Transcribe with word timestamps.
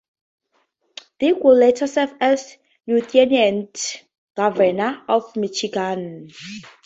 Dick 1.19 1.35
would 1.43 1.59
later 1.59 1.85
serve 1.85 2.11
as 2.19 2.57
Lieutenant 2.87 4.01
Governor 4.35 5.03
of 5.07 5.35
Michigan. 5.35 6.31